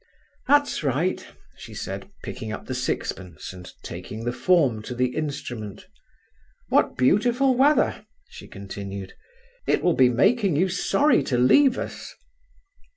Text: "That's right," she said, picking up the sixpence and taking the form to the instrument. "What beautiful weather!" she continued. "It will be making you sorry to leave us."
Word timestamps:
"That's 0.47 0.83
right," 0.83 1.23
she 1.55 1.75
said, 1.75 2.09
picking 2.23 2.51
up 2.51 2.65
the 2.65 2.73
sixpence 2.73 3.53
and 3.53 3.71
taking 3.83 4.23
the 4.23 4.33
form 4.33 4.81
to 4.81 4.95
the 4.95 5.15
instrument. 5.15 5.85
"What 6.69 6.97
beautiful 6.97 7.53
weather!" 7.55 8.07
she 8.27 8.47
continued. 8.47 9.13
"It 9.67 9.83
will 9.83 9.93
be 9.93 10.09
making 10.09 10.55
you 10.55 10.69
sorry 10.69 11.21
to 11.25 11.37
leave 11.37 11.77
us." 11.77 12.15